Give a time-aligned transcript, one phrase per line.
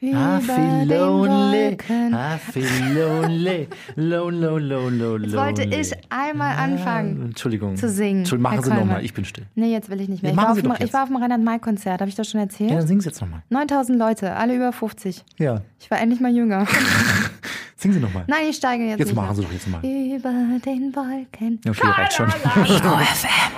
[0.00, 1.76] I Über feel lonely.
[1.90, 7.22] I feel lonely, low, low, low, low, Jetzt wollte ich einmal anfangen.
[7.26, 7.74] Entschuldigung.
[7.74, 9.46] zu singen, Entschuldigung, machen Herr Sie nochmal, ich bin still.
[9.56, 10.30] Nee, jetzt will ich nicht mehr.
[10.32, 12.30] Ja, ich, war auf Sie dem, doch ich war auf dem Reinhard-May-Konzert, habe ich das
[12.30, 12.70] schon erzählt?
[12.70, 13.42] Ja, dann singen Sie jetzt nochmal.
[13.50, 15.24] 9000 Leute, alle über 50.
[15.38, 16.64] Ja, Ich war endlich mal jünger.
[17.80, 18.24] singen Sie nochmal.
[18.26, 19.36] Nein, ich steige jetzt, Jetzt machen.
[19.36, 19.78] Sie doch jetzt mal.
[19.84, 20.30] Über
[20.64, 21.60] den Wolken.
[21.68, 22.28] Okay, reicht schon.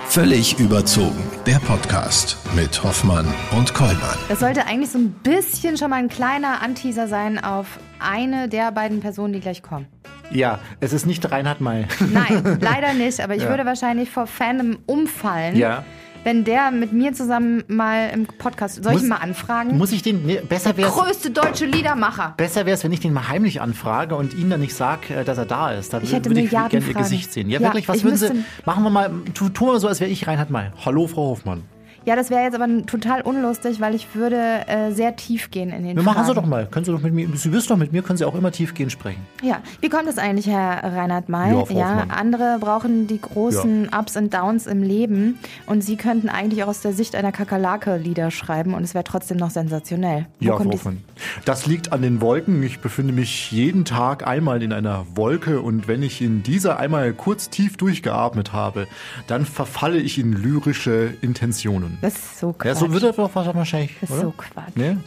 [0.07, 1.17] Völlig überzogen.
[1.45, 3.25] Der Podcast mit Hoffmann
[3.57, 4.17] und Kollmann.
[4.29, 8.71] Das sollte eigentlich so ein bisschen schon mal ein kleiner Anteaser sein auf eine der
[8.71, 9.87] beiden Personen, die gleich kommen.
[10.31, 11.85] Ja, es ist nicht Reinhard May.
[12.11, 13.49] Nein, leider nicht, aber ich Ja.
[13.49, 15.83] würde wahrscheinlich vor Fandom umfallen, Ja.
[16.23, 18.83] Wenn der mit mir zusammen mal im Podcast.
[18.83, 19.77] Soll ich Muss- ihn mal anfragen?
[19.77, 22.33] Muss ich den, nee, besser wäre es, Größte deutsche Liedermacher.
[22.37, 25.45] besser wär's, wenn ich den mal heimlich anfrage und ihn dann nicht sage, dass er
[25.45, 25.93] da ist.
[25.93, 26.93] Dann Ich hätte würde ich gerne ihr.
[26.93, 27.49] Gesicht sehen.
[27.49, 28.29] Ja, Ja, wirklich, was ich würden Sie,
[28.65, 30.67] machen wir mal, tu, wir so, als wäre ich Reinhard May.
[30.85, 31.63] Hallo, Frau Hoffmann.
[32.03, 34.35] Ja, das wäre jetzt aber total unlustig, weil ich würde
[34.67, 36.25] äh, sehr tief gehen in den Wir machen.
[36.25, 36.65] Sie doch mal.
[36.65, 38.91] Können Sie doch mit mir, Sie wissen doch, mit mir können Sie auch immer tiefgehend
[38.91, 39.21] sprechen.
[39.43, 41.51] Ja, wie kommt es eigentlich, Herr Reinhard May?
[41.51, 42.09] Ja, Hoffmann.
[42.09, 46.81] andere brauchen die großen Ups und Downs im Leben und Sie könnten eigentlich auch aus
[46.81, 50.25] der Sicht einer Kakerlake Lieder schreiben und es wäre trotzdem noch sensationell.
[50.39, 51.03] Wo Ja, kommt Hoffmann.
[51.45, 52.63] Das liegt an den Wolken.
[52.63, 57.13] Ich befinde mich jeden Tag einmal in einer Wolke und wenn ich in dieser einmal
[57.13, 58.87] kurz tief durchgeatmet habe,
[59.27, 61.90] dann verfalle ich in lyrische Intentionen.
[62.01, 62.65] Das ist so Quatsch.
[62.65, 64.25] Ja, so wird er doch wahrscheinlich, Das ist oder?
[64.25, 64.75] so Quatsch.
[64.75, 64.97] Ne?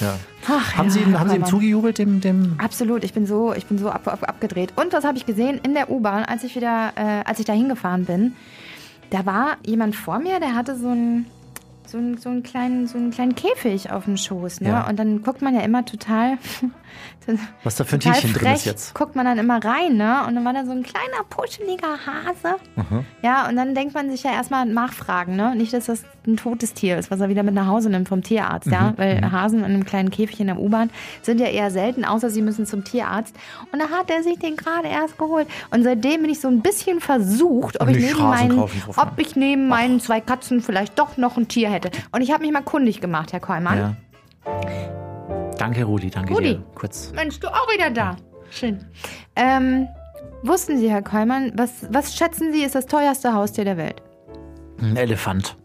[0.00, 0.14] Ja.
[0.48, 3.52] Ach, Haben ja, Sie ihm, haben Sie ihm zugejubelt, dem, dem Absolut, ich bin so,
[3.54, 4.72] ich bin so ab, ab, abgedreht.
[4.76, 7.52] Und was habe ich gesehen in der U-Bahn, als ich wieder, äh, als ich da
[7.52, 8.34] hingefahren bin?
[9.10, 11.26] Da war jemand vor mir, der hatte so einen,
[11.92, 14.70] so einen, so einen kleinen, so einen kleinen Käfig auf dem Schoß, ne?
[14.70, 14.88] Ja.
[14.88, 16.38] Und dann guckt man ja immer total,
[17.62, 18.94] was da für ein Tierchen drin ist jetzt?
[18.94, 20.24] guckt man dann immer rein, ne?
[20.26, 22.56] Und dann war da so ein kleiner puscheliger Hase.
[23.22, 25.54] Ja, und dann denkt man sich ja erstmal nachfragen, ne?
[25.54, 28.22] Nicht, dass das ein totes Tier ist, was er wieder mit nach Hause nimmt vom
[28.22, 28.94] Tierarzt, Mhm, ja?
[28.96, 30.90] Weil Hasen in einem kleinen Käfig in der U-Bahn
[31.22, 33.34] sind ja eher selten, außer sie müssen zum Tierarzt.
[33.72, 35.46] Und da hat er sich den gerade erst geholt.
[35.70, 39.68] Und seitdem bin ich so ein bisschen versucht, ob ich neben meinen, ob ich neben
[39.68, 41.81] meinen zwei Katzen vielleicht doch noch ein Tier hätte.
[42.12, 43.78] Und ich habe mich mal kundig gemacht, Herr Kollmann.
[43.78, 43.96] Ja.
[45.58, 46.56] Danke, Rudi, danke Rudi.
[46.56, 46.64] dir.
[46.74, 47.12] Kurz.
[47.14, 48.16] Mensch, du auch wieder da.
[48.50, 48.84] Schön.
[49.36, 49.86] Ähm,
[50.42, 54.02] wussten Sie, Herr Kollmann, was, was schätzen Sie ist das teuerste Haustier der Welt?
[54.80, 55.56] Ein Elefant.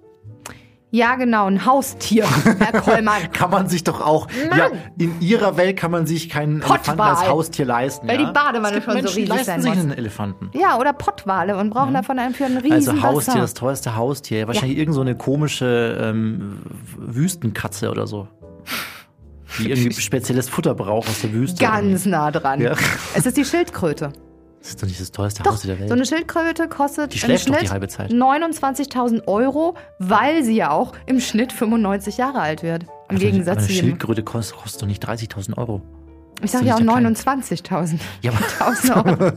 [0.90, 2.26] Ja, genau, ein Haustier,
[2.60, 3.30] Herr Kollmann.
[3.34, 4.58] Kann man sich doch auch, Mann.
[4.58, 7.28] ja, in ihrer Welt kann man sich keinen Elefanten als.
[7.28, 8.08] Haustier leisten.
[8.08, 8.28] Weil ja?
[8.28, 9.84] die Badewanne schon so Menschen, die riesig leisten sein sich muss.
[9.84, 10.50] einen Elefanten.
[10.54, 13.42] Ja, oder Pottwale und brauchen davon einen für einen riesen Also Haustier, Bassin.
[13.42, 14.48] das teuerste Haustier.
[14.48, 16.60] Wahrscheinlich irgend so eine komische ähm,
[16.98, 18.30] Wüstenkatze oder so.
[19.60, 21.62] Die irgendwie spezielles Futter braucht aus der Wüste.
[21.64, 22.62] Ganz nah dran.
[22.62, 22.76] Ja.
[23.14, 24.14] Es ist die Schildkröte.
[24.68, 25.90] Das ist doch nicht das teuerste Doch, Haustier der Welt.
[25.90, 28.12] so eine Schildkröte kostet Die im schläft doch Schnitt die halbe Zeit.
[28.12, 32.84] 29.000 Euro, weil sie ja auch im Schnitt 95 Jahre alt wird.
[32.84, 33.88] Im Aber Gegensatz eine zu jedem.
[33.92, 35.82] Schildkröte kostet, kostet doch nicht 30.000 Euro.
[36.42, 38.00] Ich sage ja auch doch nicht der 29.000.
[38.24, 38.46] Ja, aber
[38.76, 39.24] 1000 Euro.
[39.26, 39.34] Ja,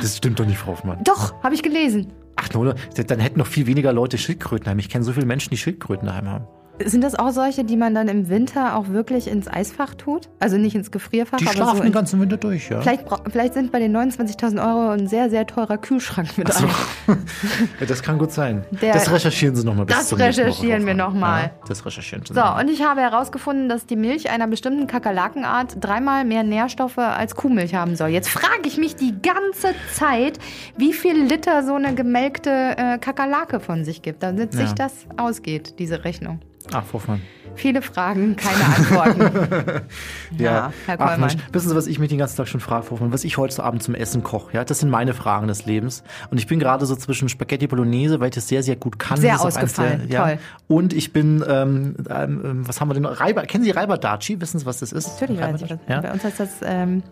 [0.00, 1.04] das stimmt doch nicht, Frau Hoffmann.
[1.04, 2.10] Doch, habe ich gelesen.
[2.36, 2.74] Ach, nur,
[3.06, 4.78] dann hätten noch viel weniger Leute Schildkröten.
[4.78, 6.46] Ich kenne so viele Menschen, die Schildkröten daheim haben.
[6.84, 10.28] Sind das auch solche, die man dann im Winter auch wirklich ins Eisfach tut?
[10.40, 12.80] Also nicht ins Gefrierfach, Die aber schlafen so den ganzen Winter durch, ja.
[12.80, 16.66] vielleicht, vielleicht sind bei den 29.000 Euro ein sehr, sehr teurer Kühlschrank mit So.
[17.06, 18.64] ja, das kann gut sein.
[18.80, 20.96] Der- das recherchieren Sie nochmal bis Das zum recherchieren wir Hoffmann.
[20.96, 21.42] noch mal.
[21.44, 25.76] Ja, das recherchieren Sie So, und ich habe herausgefunden, dass die Milch einer bestimmten Kakerlakenart
[25.80, 28.08] dreimal mehr Nährstoffe als Kuhmilch haben soll.
[28.08, 30.38] Jetzt frage ich mich die ganze Zeit,
[30.76, 34.74] wie viel Liter so eine gemelkte äh, Kakerlake von sich gibt, damit sich Ja.
[34.74, 36.40] das ausgeht, diese Rechnung.
[36.72, 37.22] Ach, Frau Hoffmann.
[37.54, 39.82] Viele Fragen, keine Antworten.
[40.38, 41.20] Ja, Herr Ach, Kollmann.
[41.20, 43.12] Mensch, wissen Sie, was ich mich den ganzen Tag schon frage, Frau Hoffmann?
[43.12, 44.54] Was ich heute Abend zum Essen koche?
[44.54, 46.02] Ja, das sind meine Fragen des Lebens.
[46.30, 49.20] Und ich bin gerade so zwischen Spaghetti Bolognese, weil ich das sehr, sehr gut kann.
[49.20, 50.08] Sehr ausgefallen.
[50.08, 50.24] ja.
[50.24, 50.38] Toll.
[50.68, 53.02] Und ich bin, ähm, ähm, was haben wir denn?
[53.02, 53.20] noch?
[53.20, 54.40] Reiber, kennen Sie Reibadachi?
[54.40, 55.20] Wissen Sie, was das ist?
[55.20, 55.70] Natürlich weiß ich.
[55.88, 56.00] Ja?
[56.00, 57.02] Bei uns heißt das, ähm,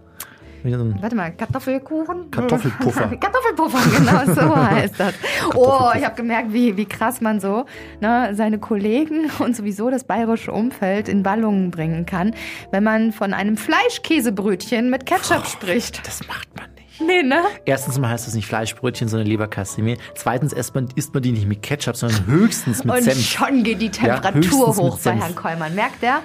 [0.65, 2.31] warte mal, Kartoffelkuchen?
[2.31, 3.17] Kartoffelpuffer.
[3.21, 5.15] Kartoffelpuffer, genau so heißt das.
[5.55, 7.65] Oh, ich habe gemerkt, wie, wie krass man so
[8.01, 12.35] ne, seine Kollegen und sowieso das bayerische Umfeld in Ballungen bringen kann,
[12.71, 16.07] wenn man von einem Fleischkäsebrötchen mit Ketchup spricht.
[16.07, 16.80] Das macht man nicht.
[17.05, 17.43] Nee, ne?
[17.65, 19.97] Erstens mal heißt das nicht Fleischbrötchen, sondern Leberkassimi.
[20.15, 23.19] Zweitens isst man, isst man die nicht mit Ketchup, sondern höchstens mit Und Senf.
[23.21, 25.13] schon geht die Temperatur mit hoch bei.
[25.13, 25.75] Herrn Kollmann.
[25.75, 26.23] Merkt er?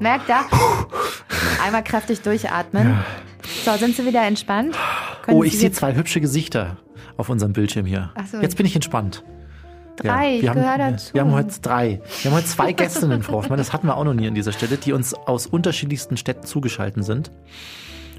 [0.00, 0.44] Merkt er?
[1.64, 2.98] Einmal kräftig durchatmen.
[3.64, 4.76] So, sind Sie wieder entspannt?
[5.22, 6.76] Können Oh, ich sehe zwei hübsche Gesichter
[7.16, 8.10] auf unserem Bildschirm hier.
[8.14, 8.38] Ach so.
[8.38, 9.24] Jetzt bin ich entspannt.
[9.96, 11.14] drei, ich wir, haben, gehöre dazu.
[11.14, 12.00] wir haben heute drei.
[12.22, 13.58] Wir haben heute zwei Gästinnen, Frau Hoffmann.
[13.58, 17.04] Das hatten wir auch noch nie an dieser Stelle, die uns aus unterschiedlichsten Städten zugeschaltet
[17.04, 17.30] sind.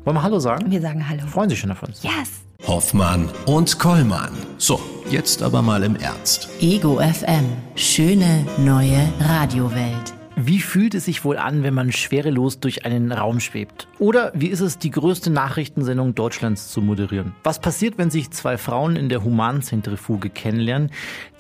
[0.06, 0.70] Wollen wir Hallo sagen?
[0.70, 1.26] Wir sagen Hallo.
[1.26, 2.04] Freuen Sie schon auf uns.
[2.04, 2.44] Yes!
[2.68, 4.34] Hoffmann und Kollmann.
[4.60, 4.80] So,
[5.10, 6.48] jetzt aber mal im Ernst.
[6.62, 7.46] Ego FM.
[7.74, 10.14] Schöne neue Radiowelt.
[10.36, 13.88] Wie fühlt es sich wohl an, wenn man schwerelos durch einen Raum schwebt?
[13.98, 17.34] Oder wie ist es, die größte Nachrichtensendung Deutschlands zu moderieren?
[17.44, 20.92] Was passiert, wenn sich zwei Frauen in der Humanzentrifuge kennenlernen?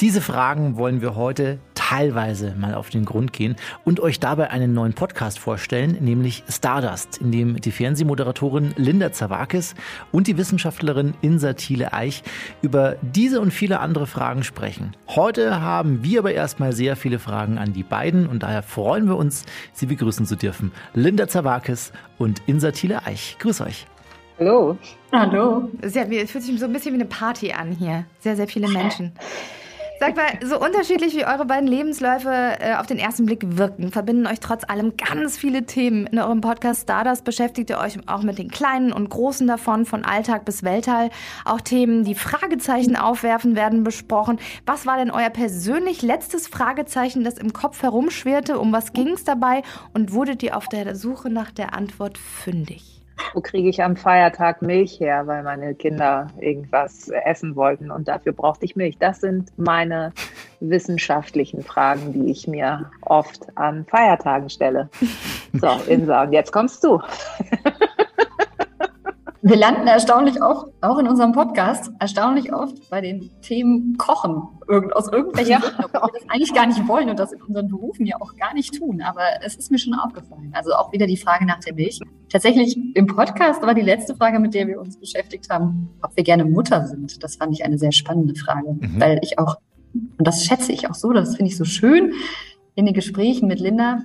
[0.02, 1.60] Diese Fragen wollen wir heute
[1.90, 7.20] teilweise mal auf den Grund gehen und euch dabei einen neuen Podcast vorstellen, nämlich Stardust,
[7.20, 9.76] in dem die Fernsehmoderatorin Linda Zawakis
[10.12, 12.24] und die Wissenschaftlerin Insa Thiele Eich
[12.64, 14.96] über diese und viele andere Fragen sprechen.
[15.10, 19.16] Heute haben wir aber erstmal sehr viele Fragen an die beiden und daher freuen wir
[19.16, 20.72] uns, Sie begrüßen zu dürfen.
[20.96, 23.38] Linda Zawakis und Insa Thiele Eich.
[23.38, 23.86] Grüß euch.
[24.40, 24.78] Hallo.
[25.12, 25.70] Hallo.
[25.82, 28.06] Es fühlt sich so ein bisschen wie eine Party an hier.
[28.20, 29.14] Sehr, sehr viele Menschen.
[30.06, 34.28] Sag mal, so unterschiedlich wie eure beiden Lebensläufe äh, auf den ersten Blick wirken, verbinden
[34.28, 36.06] euch trotz allem ganz viele Themen.
[36.06, 40.06] In eurem Podcast Stardust beschäftigt ihr euch auch mit den kleinen und großen davon, von
[40.06, 41.10] Alltag bis Weltall.
[41.44, 44.38] Auch Themen, die Fragezeichen aufwerfen, werden besprochen.
[44.68, 48.60] Was war denn euer persönlich letztes Fragezeichen, das im Kopf herumschwirrte?
[48.60, 49.64] Um was ging es dabei?
[49.96, 53.05] Und wurdet ihr auf der Suche nach der Antwort fündig?
[53.34, 58.34] Wo kriege ich am Feiertag Milch her, weil meine Kinder irgendwas essen wollten und dafür
[58.34, 58.98] brauchte ich Milch?
[58.98, 60.14] Das sind meine
[60.60, 64.90] wissenschaftlichen Fragen, die ich mir oft an Feiertagen stelle.
[65.54, 67.02] So, Insa, und jetzt kommst du.
[69.48, 74.42] Wir landen erstaunlich oft, auch in unserem Podcast, erstaunlich oft bei den Themen Kochen.
[74.96, 75.60] aus irgendwelchen ja.
[75.60, 78.36] Gründen, obwohl wir das eigentlich gar nicht wollen und das in unseren Berufen ja auch
[78.38, 79.04] gar nicht tun.
[79.04, 80.52] Aber es ist mir schon aufgefallen.
[80.56, 82.00] Also auch wieder die Frage nach der Milch.
[82.28, 86.24] Tatsächlich im Podcast war die letzte Frage, mit der wir uns beschäftigt haben, ob wir
[86.24, 87.24] gerne Mutter sind.
[87.24, 89.00] Das fand ich eine sehr spannende Frage, mhm.
[89.00, 89.58] weil ich auch,
[89.94, 92.14] und das schätze ich auch so, das finde ich so schön,
[92.74, 94.00] in den Gesprächen mit Linda,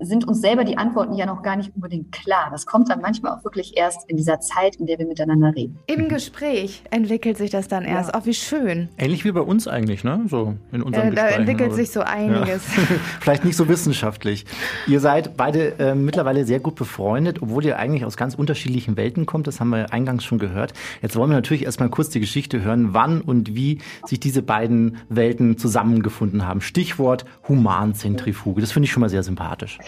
[0.00, 2.48] sind uns selber die Antworten ja noch gar nicht unbedingt klar.
[2.50, 5.78] Das kommt dann manchmal auch wirklich erst in dieser Zeit, in der wir miteinander reden.
[5.86, 8.10] Im Gespräch entwickelt sich das dann erst.
[8.10, 8.20] Auch ja.
[8.22, 8.88] oh, wie schön.
[8.98, 10.22] Ähnlich wie bei uns eigentlich, ne?
[10.28, 12.64] So in unserem äh, Da entwickelt sich so einiges.
[12.76, 12.82] Ja.
[13.20, 14.44] Vielleicht nicht so wissenschaftlich.
[14.86, 19.26] Ihr seid beide äh, mittlerweile sehr gut befreundet, obwohl ihr eigentlich aus ganz unterschiedlichen Welten
[19.26, 19.46] kommt.
[19.46, 20.72] Das haben wir eingangs schon gehört.
[21.02, 24.98] Jetzt wollen wir natürlich erstmal kurz die Geschichte hören, wann und wie sich diese beiden
[25.08, 26.60] Welten zusammengefunden haben.
[26.60, 28.60] Stichwort Humanzentrifuge.
[28.60, 29.78] Das finde ich schon mal sehr sympathisch.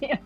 [0.00, 0.18] Ja.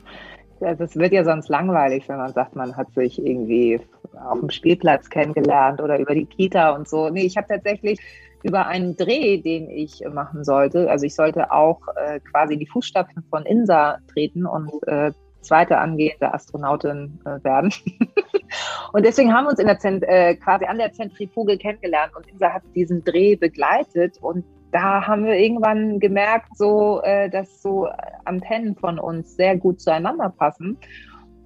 [0.61, 3.81] Das wird ja sonst langweilig, wenn man sagt, man hat sich irgendwie
[4.29, 7.11] auf dem Spielplatz kennengelernt oder über die Kita und so.
[7.11, 8.01] Nee, ich habe tatsächlich
[8.43, 13.23] über einen Dreh, den ich machen sollte, also ich sollte auch äh, quasi die Fußstapfen
[13.31, 17.73] von Insa treten und äh, zweite angehende Astronautin äh, werden.
[18.93, 22.27] und deswegen haben wir uns in der Zent äh, quasi an der Zentrifuge kennengelernt und
[22.27, 27.89] Insa hat diesen Dreh begleitet und da haben wir irgendwann gemerkt, so, äh, dass so
[28.25, 30.79] Antennen von uns sehr gut zueinander passen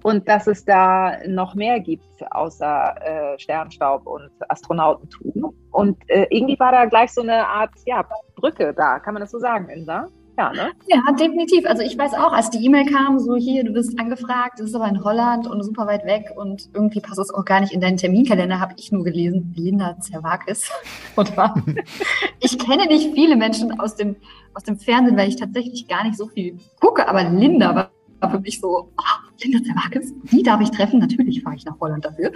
[0.03, 5.55] und dass es da noch mehr gibt außer äh, Sternstaub und Astronautentum.
[5.71, 8.05] Und äh, irgendwie war da gleich so eine Art ja,
[8.35, 10.07] Brücke da, kann man das so sagen, Insa?
[10.37, 10.71] Ja, ne?
[10.87, 11.65] Ja, definitiv.
[11.67, 14.75] Also ich weiß auch, als die E-Mail kam, so hier, du bist angefragt, das ist
[14.75, 17.81] aber in Holland und super weit weg und irgendwie passt es auch gar nicht in
[17.81, 20.71] deinen Terminkalender, habe ich nur gelesen, Linda Zerwakis.
[21.15, 21.63] War,
[22.39, 24.15] ich kenne nicht viele Menschen aus dem,
[24.55, 28.39] aus dem Fernsehen, weil ich tatsächlich gar nicht so viel gucke, aber Linda war für
[28.39, 30.99] mich so, oh, Linda Zerwakis, die darf ich treffen.
[30.99, 32.31] Natürlich fahre ich nach Holland dafür.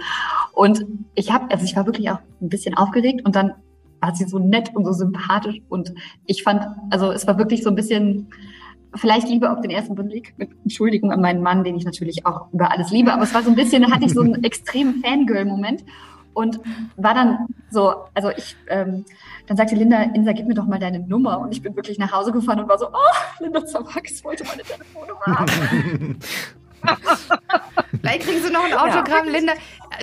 [0.52, 0.84] Und
[1.14, 3.54] ich habe, also ich war wirklich auch ein bisschen aufgeregt und dann
[4.00, 5.60] war sie so nett und so sympathisch.
[5.68, 5.94] Und
[6.26, 8.28] ich fand, also es war wirklich so ein bisschen,
[8.94, 12.52] vielleicht Liebe auf den ersten Blick, mit Entschuldigung an meinen Mann, den ich natürlich auch
[12.52, 15.84] über alles liebe, aber es war so ein bisschen, hatte ich so einen extremen Fangirl-Moment
[16.34, 16.60] und
[16.96, 19.04] war dann so, also ich, ähm,
[19.46, 22.12] dann sagte Linda, Insa, gib mir doch mal deine Nummer und ich bin wirklich nach
[22.12, 26.18] Hause gefahren und war so, oh, Linda Zawakis wollte meine Telefonnummer haben.
[28.00, 29.32] Vielleicht kriegst du noch ein Autogramm, ja.
[29.32, 29.52] Linda.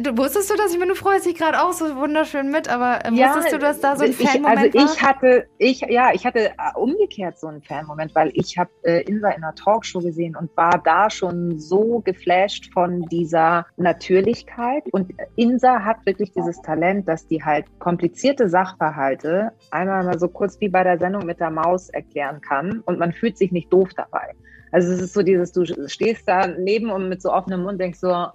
[0.01, 0.73] Du wusstest du das?
[0.73, 3.59] Ich meine, du freust dich gerade auch so wunderschön mit, aber äh, ja, wusstest du,
[3.59, 7.47] dass da so ein Fanmoment also ich hatte, ich ja, ich hatte äh, umgekehrt so
[7.47, 11.59] einen Fanmoment, weil ich habe äh, Insa in einer Talkshow gesehen und war da schon
[11.59, 14.83] so geflasht von dieser Natürlichkeit.
[14.91, 20.59] Und Insa hat wirklich dieses Talent, dass die halt komplizierte Sachverhalte einmal mal so kurz
[20.59, 23.89] wie bei der Sendung mit der Maus erklären kann und man fühlt sich nicht doof
[23.95, 24.33] dabei.
[24.75, 27.99] Also es ist so dieses, du stehst da neben und mit so offenem Mund denkst
[27.99, 28.27] so,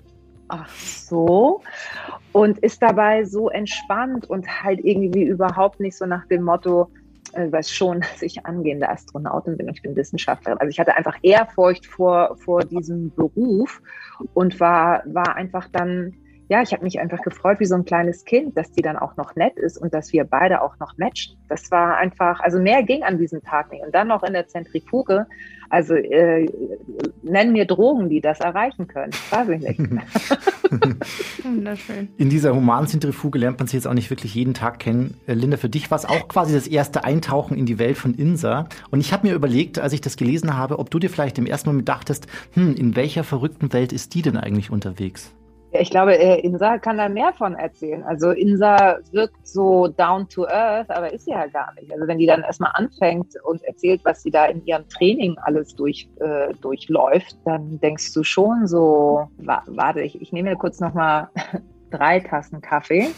[0.48, 1.60] ach so,
[2.32, 6.90] und ist dabei so entspannt und halt irgendwie überhaupt nicht so nach dem Motto,
[7.34, 10.58] äh, weiß schon, dass ich angehende Astronautin bin und ich bin Wissenschaftlerin.
[10.58, 13.82] Also ich hatte einfach Ehrfurcht vor, vor diesem Beruf
[14.32, 16.14] und war, war einfach dann
[16.50, 19.16] ja, ich habe mich einfach gefreut wie so ein kleines Kind, dass die dann auch
[19.16, 21.36] noch nett ist und dass wir beide auch noch matchen.
[21.48, 23.84] Das war einfach, also mehr ging an diesem Tag nicht.
[23.84, 25.28] Und dann noch in der Zentrifuge,
[25.68, 26.50] also äh,
[27.22, 29.12] nennen mir Drogen, die das erreichen können.
[29.30, 29.78] Weiß ich nicht.
[31.44, 32.08] Wunderschön.
[32.18, 35.20] In dieser Humanzentrifuge lernt man sich jetzt auch nicht wirklich jeden Tag kennen.
[35.28, 38.12] Äh, Linda, für dich war es auch quasi das erste Eintauchen in die Welt von
[38.12, 38.66] Insa.
[38.90, 41.46] Und ich habe mir überlegt, als ich das gelesen habe, ob du dir vielleicht im
[41.46, 45.32] ersten Moment dachtest, hm, in welcher verrückten Welt ist die denn eigentlich unterwegs?
[45.72, 48.02] Ich glaube, äh, Insa kann da mehr von erzählen.
[48.02, 51.92] Also Insa wirkt so down to earth, aber ist sie ja gar nicht.
[51.92, 55.74] Also wenn die dann erstmal anfängt und erzählt, was sie da in ihrem Training alles
[55.76, 60.80] durch, äh, durchläuft, dann denkst du schon so, wa warte, ich, ich nehme mir kurz
[60.80, 61.28] nochmal
[61.90, 63.08] drei Tassen Kaffee,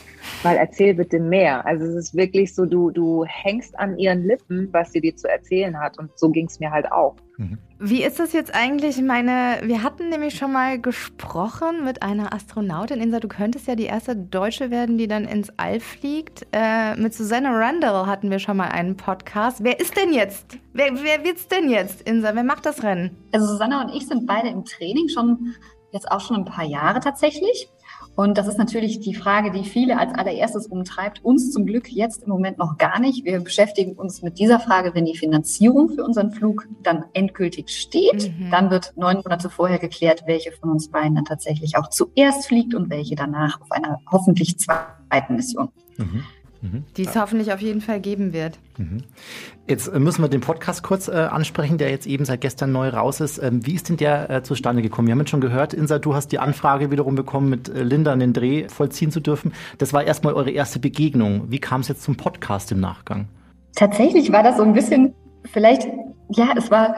[0.43, 1.65] weil erzähl bitte mehr.
[1.67, 5.29] Also es ist wirklich so, du, du hängst an ihren Lippen, was sie dir zu
[5.29, 5.99] erzählen hat.
[5.99, 7.17] Und so ging es mir halt auch.
[7.37, 7.59] Mhm.
[7.79, 8.97] Wie ist das jetzt eigentlich?
[8.97, 13.01] Ich meine, wir hatten nämlich schon mal gesprochen mit einer Astronautin.
[13.01, 16.47] Insa, du könntest ja die erste Deutsche werden, die dann ins All fliegt.
[16.53, 19.65] Äh, mit Susanne Randall hatten wir schon mal einen Podcast.
[19.65, 20.59] Wer ist denn jetzt?
[20.73, 22.35] Wer, wer wird's denn jetzt, Insa?
[22.35, 23.17] Wer macht das Rennen?
[23.33, 25.55] Also Susanne und ich sind beide im Training schon
[25.93, 27.69] jetzt auch schon ein paar Jahre tatsächlich.
[28.15, 31.25] Und das ist natürlich die Frage, die viele als allererstes umtreibt.
[31.25, 33.25] Uns zum Glück jetzt im Moment noch gar nicht.
[33.25, 38.31] Wir beschäftigen uns mit dieser Frage, wenn die Finanzierung für unseren Flug dann endgültig steht.
[38.39, 38.51] Mhm.
[38.51, 42.75] Dann wird neun Monate vorher geklärt, welche von uns beiden dann tatsächlich auch zuerst fliegt
[42.75, 45.71] und welche danach auf einer hoffentlich zweiten Mission.
[45.97, 46.25] Mhm.
[46.63, 46.85] Mhm.
[46.97, 48.59] Die es hoffentlich auf jeden Fall geben wird.
[48.79, 49.03] Mhm.
[49.67, 52.89] Jetzt äh, müssen wir den Podcast kurz äh, ansprechen, der jetzt eben seit gestern neu
[52.89, 53.43] raus ist.
[53.43, 55.09] Ähm, wie ist denn der äh, zustande gekommen?
[55.09, 58.15] Wir haben jetzt schon gehört, Insa, du hast die Anfrage wiederum bekommen, mit äh, Linda
[58.15, 59.53] den Dreh vollziehen zu dürfen.
[59.79, 61.51] Das war erstmal eure erste Begegnung.
[61.51, 63.27] Wie kam es jetzt zum Podcast im Nachgang?
[63.75, 65.15] Tatsächlich war das so ein bisschen,
[65.51, 65.89] vielleicht,
[66.31, 66.95] ja, es war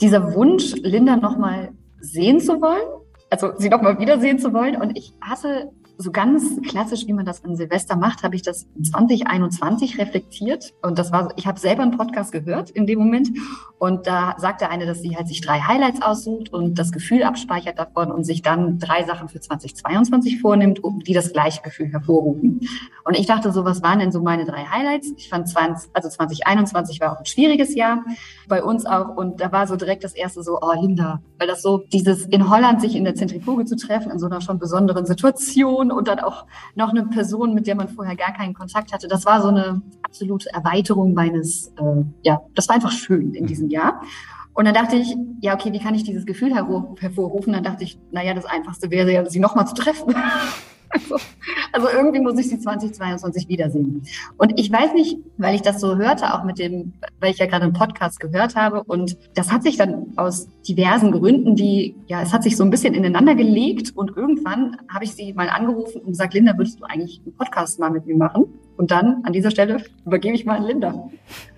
[0.00, 4.76] dieser Wunsch, Linda nochmal sehen zu wollen, also sie nochmal wiedersehen zu wollen.
[4.76, 8.66] Und ich hatte so ganz klassisch, wie man das an Silvester macht, habe ich das
[8.82, 10.72] 2021 reflektiert.
[10.82, 13.30] Und das war, ich habe selber einen Podcast gehört in dem Moment.
[13.78, 17.78] Und da sagte eine, dass sie halt sich drei Highlights aussucht und das Gefühl abspeichert
[17.78, 22.60] davon und sich dann drei Sachen für 2022 vornimmt, die das gleiche Gefühl hervorrufen.
[23.04, 25.12] Und ich dachte so, was waren denn so meine drei Highlights?
[25.16, 28.04] Ich fand 20, also 2021 war auch ein schwieriges Jahr
[28.48, 29.16] bei uns auch.
[29.16, 32.48] Und da war so direkt das erste so, oh Linda, weil das so dieses in
[32.48, 36.20] Holland sich in der Zentrifuge zu treffen, in so einer schon besonderen Situation und dann
[36.20, 39.08] auch noch eine Person, mit der man vorher gar keinen Kontakt hatte.
[39.08, 43.68] Das war so eine absolute Erweiterung meines, äh, ja, das war einfach schön in diesem
[43.68, 44.02] Jahr.
[44.52, 47.52] Und dann dachte ich, ja, okay, wie kann ich dieses Gefühl hervorrufen?
[47.52, 50.14] Dann dachte ich, naja, das Einfachste wäre ja, sie nochmal zu treffen.
[50.92, 51.16] Also,
[51.72, 54.02] also, irgendwie muss ich sie 2022 wiedersehen.
[54.38, 57.46] Und ich weiß nicht, weil ich das so hörte, auch mit dem, weil ich ja
[57.46, 58.82] gerade einen Podcast gehört habe.
[58.82, 62.70] Und das hat sich dann aus diversen Gründen, die, ja, es hat sich so ein
[62.70, 63.96] bisschen ineinander gelegt.
[63.96, 67.78] Und irgendwann habe ich sie mal angerufen und gesagt, Linda, würdest du eigentlich einen Podcast
[67.78, 68.46] mal mit mir machen?
[68.76, 71.10] Und dann an dieser Stelle übergebe ich mal an Linda.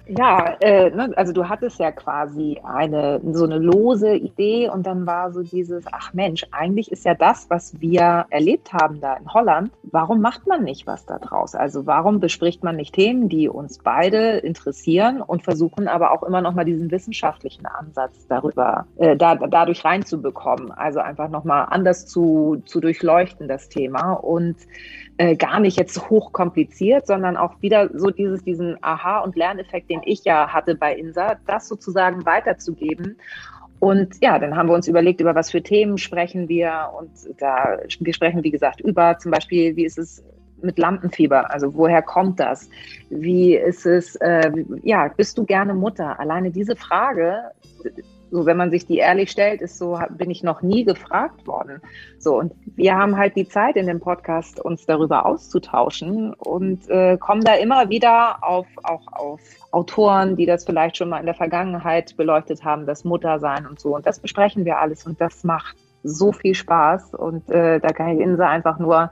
[0.09, 5.06] Ja, äh, ne, also du hattest ja quasi eine so eine lose Idee und dann
[5.06, 9.32] war so dieses, ach Mensch, eigentlich ist ja das, was wir erlebt haben da in
[9.32, 11.54] Holland, warum macht man nicht was da draus?
[11.54, 16.40] Also warum bespricht man nicht Themen, die uns beide interessieren und versuchen aber auch immer
[16.40, 22.06] noch mal diesen wissenschaftlichen Ansatz darüber, äh, da, dadurch reinzubekommen, also einfach noch mal anders
[22.06, 24.56] zu, zu durchleuchten das Thema und
[25.18, 30.02] äh, gar nicht jetzt hochkompliziert, sondern auch wieder so dieses, diesen Aha- und Lerneffekt, den
[30.04, 33.16] ich ja hatte bei INSA, das sozusagen weiterzugeben.
[33.78, 36.90] Und ja, dann haben wir uns überlegt, über was für Themen sprechen wir.
[36.99, 40.25] Und da, wir sprechen, wie gesagt, über zum Beispiel, wie ist es
[40.62, 41.50] mit Lampenfieber?
[41.50, 42.70] Also woher kommt das?
[43.11, 44.52] Wie ist es, äh,
[44.84, 46.18] ja, bist du gerne Mutter?
[46.20, 47.50] Alleine diese Frage
[48.33, 51.83] so, wenn man sich die ehrlich stellt, ist so, bin ich noch nie gefragt worden.
[52.19, 57.19] So, und wir haben halt die Zeit in dem Podcast, uns darüber auszutauschen und äh,
[57.19, 61.35] kommen da immer wieder auf, auch auf Autoren, die das vielleicht schon mal in der
[61.35, 63.95] Vergangenheit beleuchtet haben, das Muttersein und so.
[63.95, 67.15] Und das besprechen wir alles und das macht so viel Spaß.
[67.15, 69.11] Und äh, da kann ich Insa einfach nur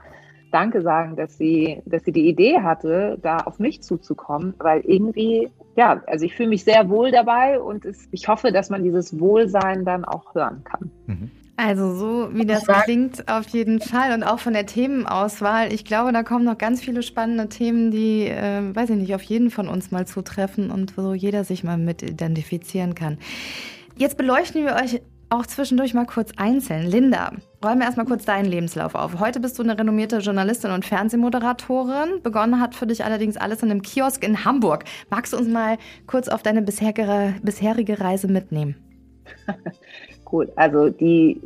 [0.51, 5.51] Danke sagen, dass sie, dass sie die Idee hatte, da auf mich zuzukommen, weil irgendwie,
[5.75, 9.19] ja, also ich fühle mich sehr wohl dabei und es, ich hoffe, dass man dieses
[9.19, 10.91] Wohlsein dann auch hören kann.
[11.07, 11.31] Mhm.
[11.57, 15.71] Also so wie das klingt auf jeden Fall und auch von der Themenauswahl.
[15.71, 19.21] Ich glaube, da kommen noch ganz viele spannende Themen, die, äh, weiß ich nicht, auf
[19.21, 23.19] jeden von uns mal zutreffen und wo jeder sich mal mit identifizieren kann.
[23.95, 26.85] Jetzt beleuchten wir euch auch zwischendurch mal kurz einzeln.
[26.85, 27.31] Linda,
[27.63, 29.19] räumen wir erstmal kurz deinen Lebenslauf auf.
[29.19, 32.21] Heute bist du eine renommierte Journalistin und Fernsehmoderatorin.
[32.21, 34.83] Begonnen hat für dich allerdings alles in einem Kiosk in Hamburg.
[35.09, 38.75] Magst du uns mal kurz auf deine bisherige, bisherige Reise mitnehmen?
[40.25, 41.41] Gut, also die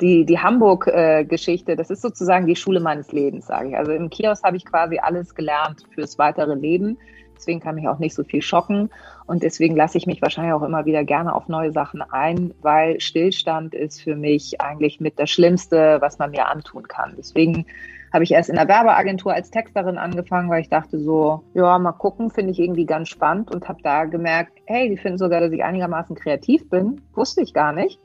[0.00, 3.76] die, die Hamburg-Geschichte, das ist sozusagen die Schule meines Lebens, sage ich.
[3.76, 6.98] Also im Kiosk habe ich quasi alles gelernt fürs weitere Leben.
[7.36, 8.90] Deswegen kann mich auch nicht so viel schocken.
[9.26, 13.00] Und deswegen lasse ich mich wahrscheinlich auch immer wieder gerne auf neue Sachen ein, weil
[13.00, 17.14] Stillstand ist für mich eigentlich mit das Schlimmste, was man mir antun kann.
[17.16, 17.66] Deswegen
[18.12, 21.92] habe ich erst in der Werbeagentur als Texterin angefangen, weil ich dachte so, ja, mal
[21.92, 25.52] gucken, finde ich irgendwie ganz spannend und habe da gemerkt, hey, die finden sogar, dass
[25.52, 27.00] ich einigermaßen kreativ bin.
[27.14, 27.98] Wusste ich gar nicht.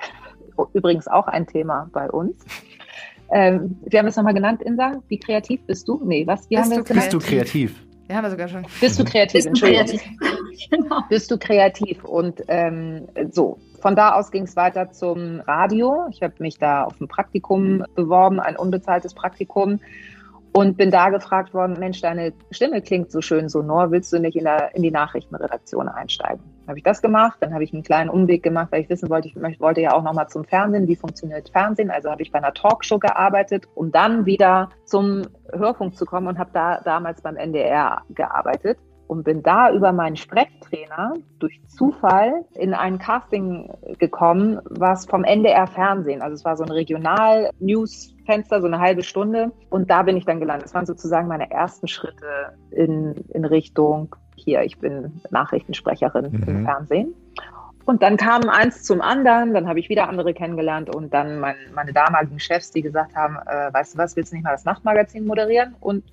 [0.74, 2.44] Übrigens auch ein Thema bei uns.
[3.30, 5.02] Ähm, wir haben es nochmal genannt, Insa.
[5.10, 6.02] Wie kreativ bist du?
[6.04, 6.50] Nee, was?
[6.50, 7.87] Wie bist haben wir du, bist du kreativ?
[8.10, 8.66] Ja, haben wir sogar schon.
[8.80, 9.34] Bist du kreativ?
[9.34, 9.86] Bist du Entschuldigung.
[9.86, 10.70] kreativ?
[10.70, 11.02] genau.
[11.10, 12.04] Bist du kreativ?
[12.06, 16.08] Und ähm, so, von da aus ging es weiter zum Radio.
[16.12, 19.80] Ich habe mich da auf ein Praktikum beworben, ein unbezahltes Praktikum.
[20.58, 24.36] Und bin da gefragt worden, Mensch, deine Stimme klingt so schön sonor, willst du nicht
[24.36, 26.42] in, der, in die Nachrichtenredaktion einsteigen?
[26.68, 29.28] Habe ich das gemacht, dann habe ich einen kleinen Umweg gemacht, weil ich wissen wollte,
[29.28, 31.92] ich möchte, wollte ja auch nochmal zum Fernsehen, wie funktioniert Fernsehen.
[31.92, 36.40] Also habe ich bei einer Talkshow gearbeitet, um dann wieder zum Hörfunk zu kommen und
[36.40, 42.74] habe da damals beim NDR gearbeitet und bin da über meinen Sprechtrainer durch Zufall in
[42.74, 48.80] ein Casting gekommen, was vom NDR Fernsehen, also es war so ein Regional-News-Fenster, so eine
[48.80, 49.52] halbe Stunde.
[49.70, 50.66] Und da bin ich dann gelandet.
[50.66, 56.44] Das waren sozusagen meine ersten Schritte in, in Richtung, hier, ich bin Nachrichtensprecherin Mhm.
[56.48, 57.14] im Fernsehen.
[57.86, 61.56] Und dann kam eins zum anderen, dann habe ich wieder andere kennengelernt und dann mein,
[61.74, 64.66] meine damaligen Chefs, die gesagt haben, äh, weißt du was, willst du nicht mal das
[64.66, 65.74] Nachtmagazin moderieren?
[65.80, 66.04] Und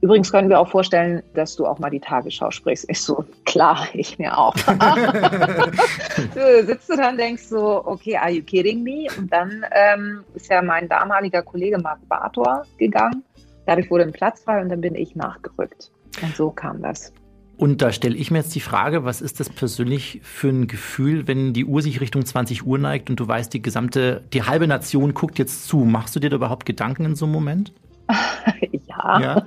[0.00, 2.86] übrigens können wir auch vorstellen, dass du auch mal die Tagesschau sprichst.
[2.88, 4.54] Ich so, klar, ich mir auch.
[6.34, 9.06] du sitzt du dann, denkst so, okay, are you kidding me?
[9.16, 13.22] Und dann ähm, ist ja mein damaliger Kollege Marc Bartor gegangen.
[13.66, 15.90] Dadurch wurde ein Platz frei und dann bin ich nachgerückt.
[16.22, 17.12] Und so kam das.
[17.58, 21.26] Und da stelle ich mir jetzt die Frage, was ist das persönlich für ein Gefühl,
[21.26, 24.68] wenn die Uhr sich Richtung 20 Uhr neigt und du weißt, die gesamte, die halbe
[24.68, 25.78] Nation guckt jetzt zu.
[25.78, 27.72] Machst du dir da überhaupt Gedanken in so einem Moment?
[28.88, 29.20] ja.
[29.20, 29.42] Ja.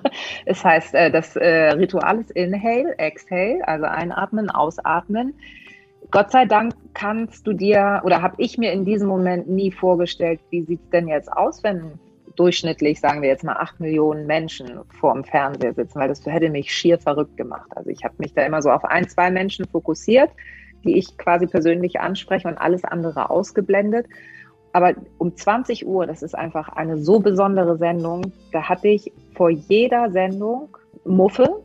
[0.46, 5.34] Es heißt, äh, das äh, Ritual ist Inhale, Exhale, also einatmen, ausatmen.
[6.10, 10.40] Gott sei Dank kannst du dir oder habe ich mir in diesem Moment nie vorgestellt,
[10.50, 12.00] wie sieht's denn jetzt aus, wenn
[12.36, 16.50] durchschnittlich, sagen wir jetzt mal, acht Millionen Menschen vor dem Fernseher sitzen, weil das hätte
[16.50, 17.70] mich schier verrückt gemacht.
[17.76, 20.32] Also ich habe mich da immer so auf ein, zwei Menschen fokussiert,
[20.84, 24.08] die ich quasi persönlich anspreche und alles andere ausgeblendet.
[24.74, 29.50] Aber um 20 Uhr, das ist einfach eine so besondere Sendung, da hatte ich vor
[29.50, 31.62] jeder Sendung Muffe,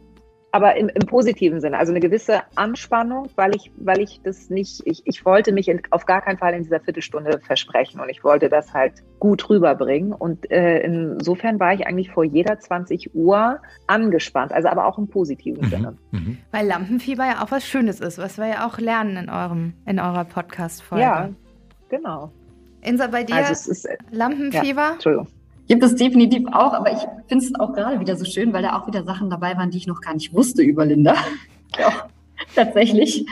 [0.56, 4.80] aber im, im positiven Sinne, also eine gewisse Anspannung, weil ich, weil ich das nicht,
[4.86, 8.24] ich, ich wollte mich in, auf gar keinen Fall in dieser Viertelstunde versprechen und ich
[8.24, 10.14] wollte das halt gut rüberbringen.
[10.14, 15.08] Und äh, insofern war ich eigentlich vor jeder 20 Uhr angespannt, also aber auch im
[15.08, 15.98] positiven Sinne.
[16.12, 16.38] Mhm.
[16.52, 20.00] Weil Lampenfieber ja auch was Schönes ist, was wir ja auch lernen in, eurem, in
[20.00, 21.04] eurer Podcast-Folge.
[21.04, 21.28] Ja,
[21.90, 22.32] genau.
[22.86, 24.92] Insa, bei dir Also es ist, äh, Lampenfieber?
[24.92, 25.28] Entschuldigung.
[25.68, 28.78] Gibt es definitiv auch, aber ich finde es auch gerade wieder so schön, weil da
[28.78, 31.14] auch wieder Sachen dabei waren, die ich noch gar nicht wusste über Linda.
[31.78, 32.08] Ja,
[32.54, 33.26] tatsächlich.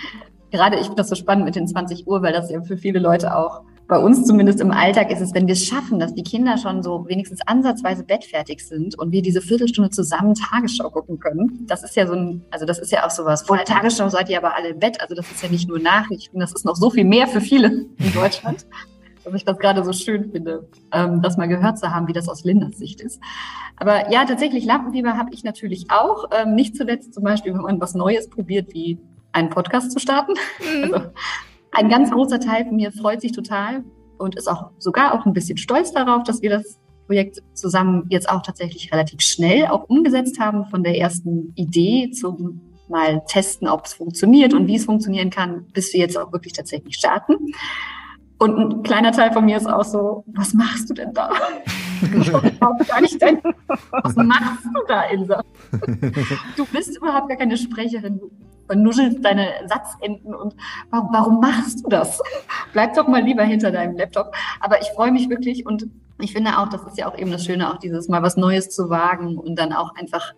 [0.50, 2.98] Gerade ich finde das so spannend mit den 20 Uhr, weil das ja für viele
[2.98, 6.24] Leute auch bei uns zumindest im Alltag ist es, wenn wir es schaffen, dass die
[6.24, 11.64] Kinder schon so wenigstens ansatzweise bettfertig sind und wir diese Viertelstunde zusammen Tagesschau gucken können.
[11.66, 13.42] Das ist ja so ein, also das ist ja auch sowas.
[13.42, 15.00] Vor der Tagesschau seid ihr aber alle im Bett.
[15.00, 17.68] Also das ist ja nicht nur Nachrichten, das ist noch so viel mehr für viele
[17.68, 18.66] in Deutschland
[19.24, 22.28] dass ich das gerade so schön finde, ähm, das mal gehört zu haben, wie das
[22.28, 23.20] aus Lindas Sicht ist.
[23.76, 26.26] Aber ja, tatsächlich, Lampenfieber habe ich natürlich auch.
[26.32, 28.98] Ähm, nicht zuletzt zum Beispiel, wenn man was Neues probiert, wie
[29.32, 30.34] einen Podcast zu starten.
[30.82, 31.10] Also
[31.72, 33.82] ein ganz großer Teil von mir freut sich total
[34.18, 38.28] und ist auch sogar auch ein bisschen stolz darauf, dass wir das Projekt zusammen jetzt
[38.28, 43.86] auch tatsächlich relativ schnell auch umgesetzt haben, von der ersten Idee zum mal testen, ob
[43.86, 47.34] es funktioniert und wie es funktionieren kann, bis wir jetzt auch wirklich tatsächlich starten.
[48.44, 51.30] Und ein kleiner Teil von mir ist auch so, was machst du denn da?
[52.02, 55.42] Überhaupt gar was machst du da, Insa?
[56.54, 58.18] Du bist überhaupt gar keine Sprecherin.
[58.18, 58.30] Du
[58.66, 60.54] vernuschelst deine Satzenden und
[60.90, 62.20] warum, warum machst du das?
[62.74, 64.34] Bleib doch mal lieber hinter deinem Laptop.
[64.60, 65.86] Aber ich freue mich wirklich und
[66.20, 68.68] ich finde auch, das ist ja auch eben das Schöne, auch dieses Mal was Neues
[68.68, 70.34] zu wagen und dann auch einfach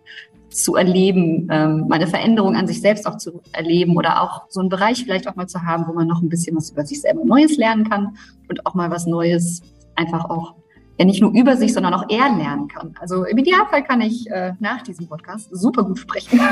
[0.49, 4.69] zu erleben, ähm, meine Veränderung an sich selbst auch zu erleben oder auch so einen
[4.69, 7.23] Bereich vielleicht auch mal zu haben, wo man noch ein bisschen was über sich selber
[7.25, 8.17] Neues lernen kann
[8.49, 9.61] und auch mal was Neues
[9.95, 10.55] einfach auch
[10.97, 12.93] ja nicht nur über sich, sondern auch er lernen kann.
[12.99, 16.39] Also im Idealfall kann ich äh, nach diesem Podcast super gut sprechen.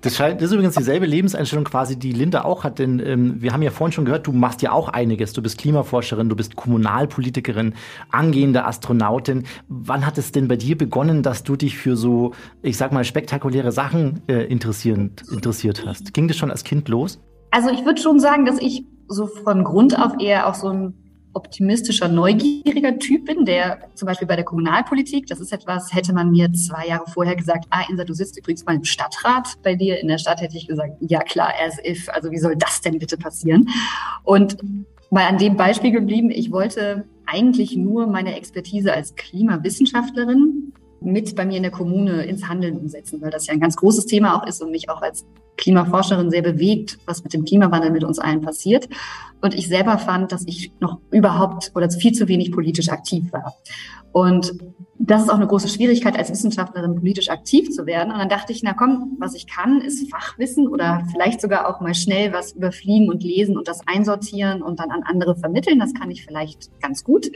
[0.00, 3.52] Das, scheint, das ist übrigens dieselbe Lebenseinstellung quasi, die Linda auch hat, denn ähm, wir
[3.52, 5.32] haben ja vorhin schon gehört, du machst ja auch einiges.
[5.32, 7.74] Du bist Klimaforscherin, du bist Kommunalpolitikerin,
[8.10, 9.44] angehende Astronautin.
[9.68, 13.04] Wann hat es denn bei dir begonnen, dass du dich für so, ich sag mal,
[13.04, 16.14] spektakuläre Sachen äh, interessiert, interessiert hast?
[16.14, 17.20] Ging das schon als Kind los?
[17.50, 20.94] Also ich würde schon sagen, dass ich so von Grund auf eher auch so ein
[21.36, 26.30] optimistischer, neugieriger Typ bin, der zum Beispiel bei der Kommunalpolitik, das ist etwas, hätte man
[26.30, 30.00] mir zwei Jahre vorher gesagt, ah, Insa, du sitzt übrigens mal im Stadtrat bei dir
[30.00, 32.98] in der Stadt, hätte ich gesagt, ja klar, as if, also wie soll das denn
[32.98, 33.68] bitte passieren?
[34.24, 34.56] Und
[35.10, 41.44] mal an dem Beispiel geblieben, ich wollte eigentlich nur meine Expertise als Klimawissenschaftlerin mit bei
[41.44, 44.46] mir in der Kommune ins Handeln umsetzen, weil das ja ein ganz großes Thema auch
[44.46, 48.40] ist und mich auch als Klimaforscherin sehr bewegt, was mit dem Klimawandel mit uns allen
[48.40, 48.88] passiert.
[49.40, 53.54] Und ich selber fand, dass ich noch überhaupt oder viel zu wenig politisch aktiv war.
[54.12, 54.54] Und
[54.98, 58.12] das ist auch eine große Schwierigkeit, als Wissenschaftlerin politisch aktiv zu werden.
[58.12, 61.80] Und dann dachte ich, na komm, was ich kann, ist Fachwissen oder vielleicht sogar auch
[61.80, 65.78] mal schnell was überfliegen und lesen und das einsortieren und dann an andere vermitteln.
[65.78, 67.30] Das kann ich vielleicht ganz gut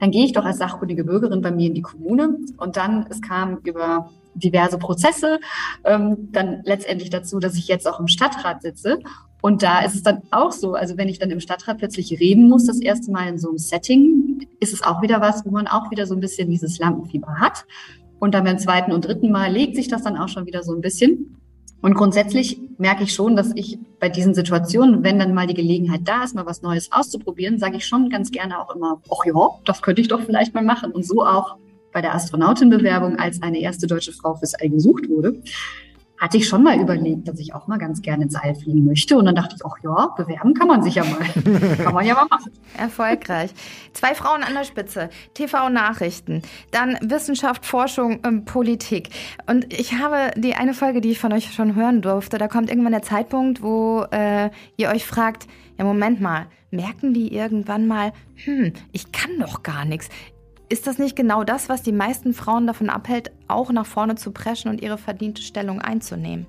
[0.00, 3.20] dann gehe ich doch als sachkundige Bürgerin bei mir in die Kommune und dann, es
[3.20, 5.40] kam über diverse Prozesse,
[5.84, 8.98] ähm, dann letztendlich dazu, dass ich jetzt auch im Stadtrat sitze.
[9.42, 12.48] Und da ist es dann auch so, also wenn ich dann im Stadtrat plötzlich reden
[12.48, 15.66] muss, das erste Mal in so einem Setting, ist es auch wieder was, wo man
[15.66, 17.64] auch wieder so ein bisschen dieses Lampenfieber hat.
[18.18, 20.74] Und dann beim zweiten und dritten Mal legt sich das dann auch schon wieder so
[20.74, 21.39] ein bisschen.
[21.82, 26.02] Und grundsätzlich merke ich schon, dass ich bei diesen Situationen, wenn dann mal die Gelegenheit
[26.04, 29.50] da ist, mal was Neues auszuprobieren, sage ich schon ganz gerne auch immer, ach ja,
[29.64, 30.92] das könnte ich doch vielleicht mal machen.
[30.92, 31.56] Und so auch
[31.92, 35.42] bei der Astronautenbewerbung, als eine erste deutsche Frau fürs All gesucht wurde,
[36.20, 39.16] hatte ich schon mal überlegt, dass ich auch mal ganz gerne ins All fliegen möchte.
[39.16, 41.76] Und dann dachte ich, ach ja, bewerben kann man sich ja mal.
[41.78, 42.52] kann man ja mal machen.
[42.76, 43.50] Erfolgreich.
[43.94, 49.08] Zwei Frauen an der Spitze, TV-Nachrichten, dann Wissenschaft, Forschung, ähm, Politik.
[49.48, 52.68] Und ich habe die eine Folge, die ich von euch schon hören durfte, da kommt
[52.68, 55.46] irgendwann der Zeitpunkt, wo äh, ihr euch fragt,
[55.78, 58.12] ja, Moment mal, merken die irgendwann mal,
[58.44, 60.10] hm, ich kann doch gar nichts.
[60.72, 64.30] Ist das nicht genau das, was die meisten Frauen davon abhält, auch nach vorne zu
[64.30, 66.46] preschen und ihre verdiente Stellung einzunehmen?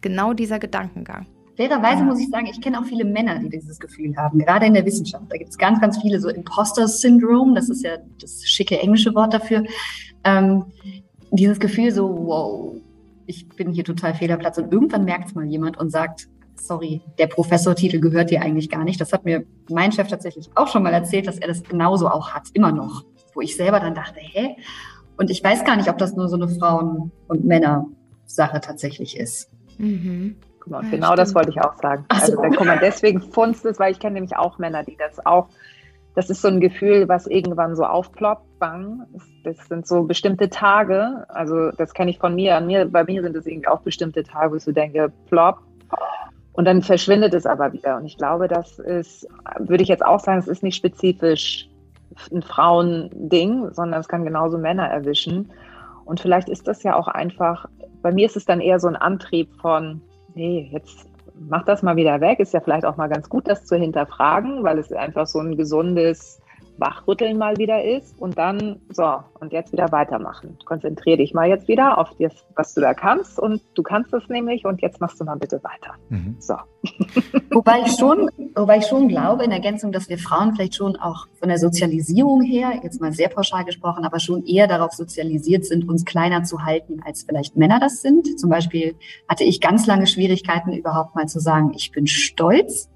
[0.00, 1.26] Genau dieser Gedankengang.
[1.56, 4.74] Fairerweise muss ich sagen, ich kenne auch viele Männer, die dieses Gefühl haben, gerade in
[4.74, 5.26] der Wissenschaft.
[5.28, 9.32] Da gibt es ganz, ganz viele so Imposter-Syndrom, das ist ja das schicke englische Wort
[9.32, 9.62] dafür.
[10.24, 10.64] Ähm,
[11.30, 12.74] dieses Gefühl so, wow,
[13.26, 14.58] ich bin hier total Fehlerplatz.
[14.58, 18.82] Und irgendwann merkt es mal jemand und sagt, sorry, der Professortitel gehört dir eigentlich gar
[18.82, 19.00] nicht.
[19.00, 22.30] Das hat mir mein Chef tatsächlich auch schon mal erzählt, dass er das genauso auch
[22.30, 24.56] hat, immer noch wo ich selber dann dachte, hä?
[25.16, 29.50] Und ich weiß gar nicht, ob das nur so eine Frauen- und Männer-Sache tatsächlich ist.
[29.78, 30.36] Mhm.
[30.66, 32.04] Mal, ja, genau das wollte ich auch sagen.
[32.08, 32.42] Ach also, so.
[32.42, 35.48] guck mal, deswegen funzt es, weil ich kenne nämlich auch Männer, die das auch,
[36.14, 39.06] das ist so ein Gefühl, was irgendwann so aufploppt, bang.
[39.44, 42.56] Das sind so bestimmte Tage, also das kenne ich von mir.
[42.56, 45.58] An mir, bei mir sind es irgendwie auch bestimmte Tage, wo ich so denke, plopp.
[46.52, 47.96] Und dann verschwindet es aber wieder.
[47.96, 49.26] Und ich glaube, das ist,
[49.58, 51.68] würde ich jetzt auch sagen, es ist nicht spezifisch
[52.32, 55.50] ein Frauending, sondern es kann genauso Männer erwischen.
[56.04, 57.66] Und vielleicht ist das ja auch einfach,
[58.02, 60.02] bei mir ist es dann eher so ein Antrieb von,
[60.34, 61.08] nee, jetzt
[61.48, 62.40] mach das mal wieder weg.
[62.40, 65.56] Ist ja vielleicht auch mal ganz gut, das zu hinterfragen, weil es einfach so ein
[65.56, 66.41] gesundes
[66.78, 70.58] Wachrütteln mal wieder ist und dann so und jetzt wieder weitermachen.
[70.64, 74.28] Konzentriere dich mal jetzt wieder auf das, was du da kannst und du kannst es
[74.28, 75.94] nämlich und jetzt machst du mal bitte weiter.
[76.08, 76.36] Mhm.
[76.38, 76.54] So.
[77.50, 81.26] Wobei ich schon, wobei ich schon glaube in Ergänzung, dass wir Frauen vielleicht schon auch
[81.38, 85.88] von der Sozialisierung her, jetzt mal sehr pauschal gesprochen, aber schon eher darauf sozialisiert sind,
[85.88, 88.38] uns kleiner zu halten, als vielleicht Männer das sind.
[88.38, 88.96] Zum Beispiel
[89.28, 92.88] hatte ich ganz lange Schwierigkeiten, überhaupt mal zu sagen, ich bin stolz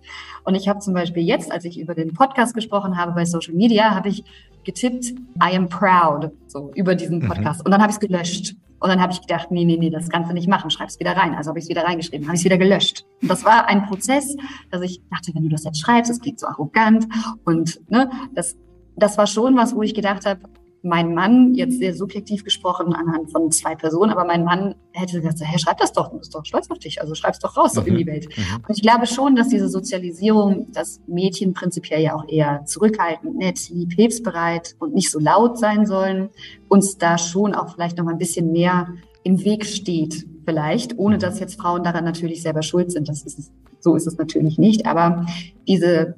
[0.47, 3.53] und ich habe zum Beispiel jetzt, als ich über den Podcast gesprochen habe bei Social
[3.53, 4.23] Media, habe ich
[4.65, 5.07] getippt,
[5.43, 7.29] I am proud, so über diesen mhm.
[7.29, 7.61] Podcast.
[7.61, 7.67] Mhm.
[7.67, 8.55] Und dann habe ich es gelöscht.
[8.79, 11.01] Und dann habe ich gedacht, nee, nee, nee, das kannst du nicht machen, schreib es
[11.01, 11.35] wieder rein.
[11.35, 13.05] Also habe ich es wieder reingeschrieben, habe ich es wieder gelöscht.
[13.23, 14.37] Und das war ein Prozess,
[14.71, 17.09] dass ich dachte, wenn du das jetzt schreibst, das klingt so arrogant.
[17.45, 18.57] Und ne, das,
[18.97, 20.41] das war schon was, wo ich gedacht habe,
[20.87, 25.41] mein Mann, jetzt sehr subjektiv gesprochen anhand von zwei Personen, aber mein Mann hätte gesagt,
[25.43, 27.83] hey, schreib das doch, du bist doch stolz auf dich, also schreib's doch raus so
[27.83, 28.09] in die mhm.
[28.09, 28.29] Welt.
[28.37, 28.65] Mhm.
[28.69, 33.69] Und ich glaube schon, dass diese Sozialisierung, dass Mädchen prinzipiell ja auch eher zurückhaltend, nett,
[33.71, 36.31] lieb, hilfsbereit und nicht so laut sein sollen,
[36.69, 38.89] uns da schon auch vielleicht noch mal ein bisschen mehr
[39.25, 43.09] im Weg steht, vielleicht, ohne dass jetzt Frauen daran natürlich selber schuld sind.
[43.09, 44.87] Das ist es, so ist es natürlich nicht.
[44.87, 45.27] Aber
[45.67, 46.15] diese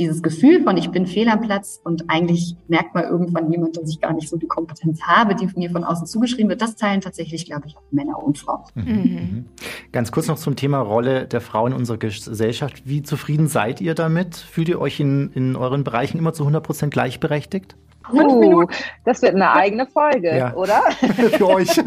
[0.00, 3.88] dieses Gefühl von, ich bin fehl am Platz und eigentlich merkt mal irgendwann jemand, dass
[3.88, 7.00] ich gar nicht so die Kompetenz habe, die mir von außen zugeschrieben wird, das teilen
[7.00, 8.64] tatsächlich, glaube ich, Männer und Frauen.
[8.74, 8.84] Mhm.
[8.84, 9.44] Mhm.
[9.92, 12.82] Ganz kurz noch zum Thema Rolle der Frau in unserer Gesellschaft.
[12.84, 14.36] Wie zufrieden seid ihr damit?
[14.36, 17.76] Fühlt ihr euch in, in euren Bereichen immer zu 100 Prozent gleichberechtigt?
[18.12, 18.66] Uh,
[19.04, 20.54] das wird eine eigene Folge, ja.
[20.54, 20.82] oder?
[21.36, 21.68] Für euch.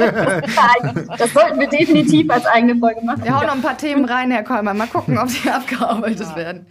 [1.18, 3.24] Das sollten wir definitiv als eigene Folge machen.
[3.24, 4.74] Wir hauen noch ein paar Themen rein, Herr Kolmer.
[4.74, 6.36] Mal gucken, ob sie abgearbeitet ja.
[6.36, 6.66] werden.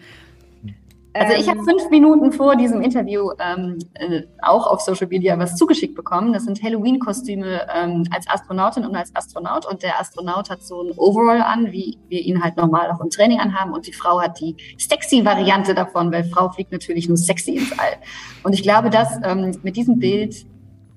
[1.14, 5.38] Also ich habe Ähm, fünf Minuten vor diesem Interview ähm, äh, auch auf Social Media
[5.38, 6.32] was zugeschickt bekommen.
[6.32, 9.66] Das sind Halloween-Kostüme ähm, als Astronautin und als Astronaut.
[9.66, 13.10] Und der Astronaut hat so ein Overall an, wie wir ihn halt normal auch im
[13.10, 13.72] Training anhaben.
[13.72, 17.72] Und die Frau hat die sexy Variante davon, weil Frau fliegt natürlich nur sexy ins
[17.78, 17.96] All.
[18.42, 20.46] Und ich glaube, dass ähm, mit diesem Bild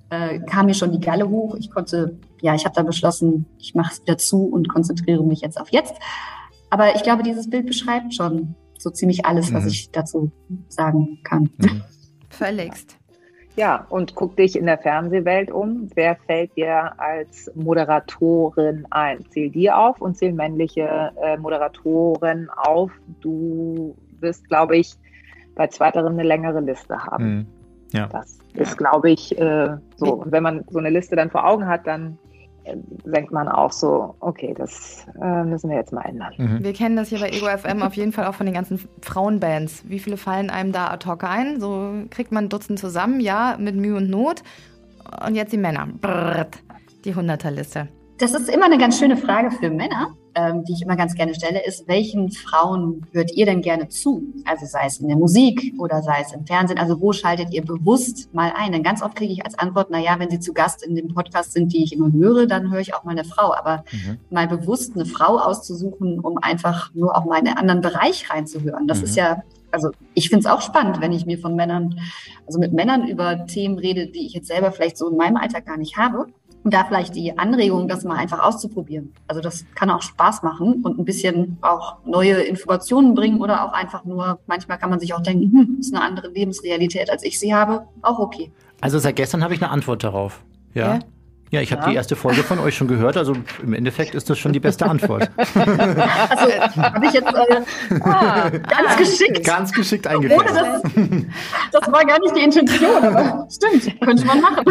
[0.10, 1.56] äh, kam mir schon die Galle hoch.
[1.56, 5.42] Ich konnte, ja, ich habe da beschlossen, ich mache es wieder zu und konzentriere mich
[5.42, 5.96] jetzt auf jetzt.
[6.70, 9.70] Aber ich glaube, dieses Bild beschreibt schon so ziemlich alles, was Mhm.
[9.70, 10.32] ich dazu
[10.70, 11.50] sagen kann.
[12.30, 12.98] Völligst.
[13.56, 15.90] Ja, und guck dich in der Fernsehwelt um.
[15.96, 19.26] Wer fällt dir als Moderatorin ein?
[19.32, 22.92] Zähl dir auf und zähl männliche äh, Moderatoren auf.
[23.22, 24.94] Du wirst, glaube ich,
[25.56, 27.26] bei zweiterem eine längere Liste haben.
[27.26, 27.46] Mhm.
[27.94, 28.08] Ja.
[28.08, 30.14] Das ist, glaube ich, äh, so.
[30.16, 32.18] Und wenn man so eine Liste dann vor Augen hat, dann
[33.06, 36.34] denkt man auch so, okay, das äh, müssen wir jetzt mal ändern.
[36.38, 36.64] Mhm.
[36.64, 39.84] Wir kennen das hier bei Ego FM auf jeden Fall auch von den ganzen Frauenbands.
[39.88, 41.60] Wie viele fallen einem da ad hoc ein?
[41.60, 44.42] So kriegt man ein Dutzend zusammen, ja, mit Mühe und Not.
[45.26, 45.88] Und jetzt die Männer.
[46.02, 46.58] Brrrt,
[47.04, 47.88] die Hunderterliste.
[48.18, 51.34] Das ist immer eine ganz schöne Frage für Männer, ähm, die ich immer ganz gerne
[51.34, 54.22] stelle, ist, welchen Frauen hört ihr denn gerne zu?
[54.46, 56.78] Also sei es in der Musik oder sei es im Fernsehen.
[56.78, 58.72] Also wo schaltet ihr bewusst mal ein?
[58.74, 61.08] Denn ganz oft kriege ich als Antwort, na ja, wenn sie zu Gast in dem
[61.08, 63.54] Podcast sind, die ich immer höre, dann höre ich auch mal eine Frau.
[63.54, 64.18] Aber Mhm.
[64.30, 68.88] mal bewusst eine Frau auszusuchen, um einfach nur auch mal in einen anderen Bereich reinzuhören.
[68.88, 69.04] Das Mhm.
[69.06, 72.00] ist ja, also ich finde es auch spannend, wenn ich mir von Männern,
[72.46, 75.66] also mit Männern über Themen rede, die ich jetzt selber vielleicht so in meinem Alltag
[75.66, 76.28] gar nicht habe.
[76.66, 79.14] Und da vielleicht die Anregung, das mal einfach auszuprobieren.
[79.28, 83.72] Also das kann auch Spaß machen und ein bisschen auch neue Informationen bringen oder auch
[83.72, 87.40] einfach nur, manchmal kann man sich auch denken, hm, ist eine andere Lebensrealität, als ich
[87.40, 87.86] sie habe.
[88.02, 88.52] Auch okay.
[88.82, 90.44] Also seit gestern habe ich eine Antwort darauf.
[90.74, 90.96] Ja.
[90.96, 91.00] Ja?
[91.56, 91.90] Ja, ich habe Ja.
[91.90, 94.86] die erste Folge von euch schon gehört, also im Endeffekt ist das schon die beste
[94.86, 95.30] Antwort.
[95.56, 99.46] Also habe ich jetzt äh, Ah, ganz geschickt.
[99.46, 100.50] Ganz geschickt eingefasst.
[100.54, 100.82] das,
[101.72, 104.66] das war gar nicht die Intention, aber stimmt, könnte man machen.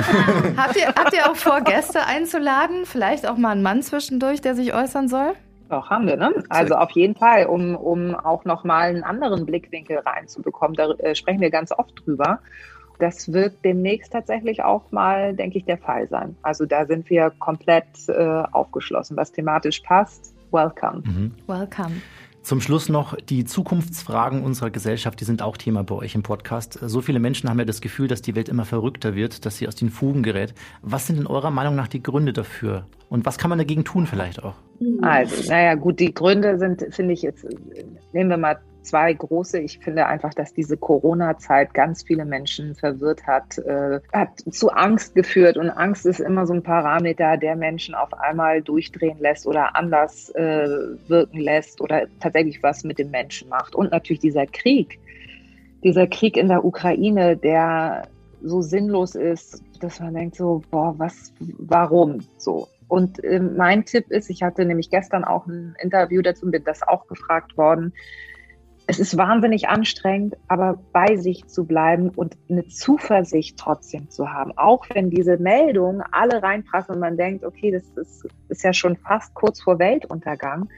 [0.58, 2.84] Habt ihr, habt ihr auch vor, Gäste einzuladen?
[2.84, 5.32] Vielleicht auch mal einen Mann zwischendurch, der sich äußern soll?
[5.70, 6.30] Doch, haben wir, ne?
[6.50, 10.76] Also auf jeden Fall, um, um auch nochmal einen anderen Blickwinkel reinzubekommen.
[10.76, 12.40] Da äh, sprechen wir ganz oft drüber.
[12.98, 16.36] Das wird demnächst tatsächlich auch mal, denke ich, der Fall sein.
[16.42, 19.16] Also da sind wir komplett äh, aufgeschlossen.
[19.16, 21.02] Was thematisch passt, welcome.
[21.04, 21.32] Mhm.
[21.46, 21.96] Welcome.
[22.42, 26.78] Zum Schluss noch die Zukunftsfragen unserer Gesellschaft, die sind auch Thema bei euch im Podcast.
[26.82, 29.66] So viele Menschen haben ja das Gefühl, dass die Welt immer verrückter wird, dass sie
[29.66, 30.52] aus den Fugen gerät.
[30.82, 32.86] Was sind in eurer Meinung nach die Gründe dafür?
[33.08, 34.56] Und was kann man dagegen tun vielleicht auch?
[35.00, 37.46] Also, naja, gut, die Gründe sind, finde ich jetzt,
[38.12, 39.58] nehmen wir mal zwei große.
[39.58, 45.14] Ich finde einfach, dass diese Corona-Zeit ganz viele Menschen verwirrt hat, äh, hat zu Angst
[45.14, 45.56] geführt.
[45.56, 50.30] Und Angst ist immer so ein Parameter, der Menschen auf einmal durchdrehen lässt oder anders
[50.30, 50.68] äh,
[51.08, 53.74] wirken lässt oder tatsächlich was mit dem Menschen macht.
[53.74, 54.98] Und natürlich dieser Krieg,
[55.82, 58.08] dieser Krieg in der Ukraine, der
[58.42, 62.68] so sinnlos ist, dass man denkt so, boah, was, warum so?
[62.88, 66.82] Und äh, mein Tipp ist, ich hatte nämlich gestern auch ein Interview dazu, bin das
[66.82, 67.92] auch gefragt worden.
[68.86, 74.52] Es ist wahnsinnig anstrengend, aber bei sich zu bleiben und eine Zuversicht trotzdem zu haben.
[74.58, 78.96] Auch wenn diese Meldungen alle reinprassen und man denkt, okay, das ist, ist ja schon
[78.96, 80.68] fast kurz vor Weltuntergang.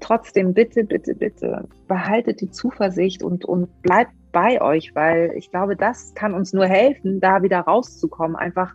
[0.00, 5.76] Trotzdem bitte, bitte, bitte behaltet die Zuversicht und, und bleibt bei euch, weil ich glaube,
[5.76, 8.36] das kann uns nur helfen, da wieder rauszukommen.
[8.36, 8.74] Einfach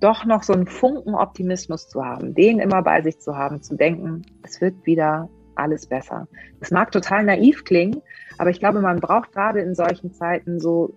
[0.00, 3.76] doch noch so einen Funken Optimismus zu haben, den immer bei sich zu haben, zu
[3.76, 6.28] denken, es wird wieder alles besser.
[6.60, 8.02] Das mag total naiv klingen,
[8.38, 10.94] aber ich glaube, man braucht gerade in solchen Zeiten so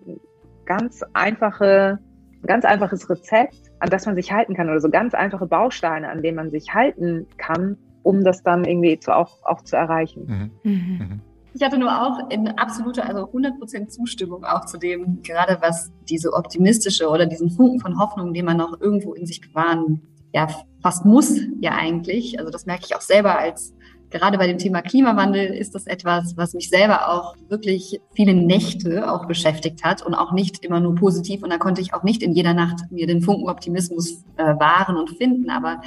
[0.64, 1.98] ganz einfache,
[2.46, 6.22] ganz einfaches Rezept, an das man sich halten kann oder so ganz einfache Bausteine, an
[6.22, 10.24] denen man sich halten kann, um das dann irgendwie zu, auch, auch zu erreichen.
[10.64, 10.70] Mhm.
[10.70, 10.98] Mhm.
[10.98, 11.20] Mhm.
[11.54, 16.32] Ich hatte nur auch in absoluter, also 100% Zustimmung auch zu dem, gerade was diese
[16.32, 20.46] optimistische oder diesen Funken von Hoffnung, den man noch irgendwo in sich bewahren, ja,
[20.82, 22.38] fast muss, ja eigentlich.
[22.38, 23.74] Also das merke ich auch selber als,
[24.10, 29.10] gerade bei dem Thema Klimawandel ist das etwas, was mich selber auch wirklich viele Nächte
[29.10, 31.42] auch beschäftigt hat und auch nicht immer nur positiv.
[31.42, 34.96] Und da konnte ich auch nicht in jeder Nacht mir den Funken Optimismus äh, wahren
[34.96, 35.50] und finden.
[35.50, 35.82] Aber